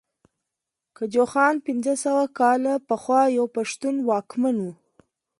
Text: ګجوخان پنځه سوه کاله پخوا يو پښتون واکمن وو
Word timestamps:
ګجوخان 0.97 1.55
پنځه 1.65 1.93
سوه 2.03 2.23
کاله 2.39 2.73
پخوا 2.87 3.21
يو 3.37 3.45
پښتون 3.55 3.95
واکمن 4.09 4.55
وو 4.63 4.71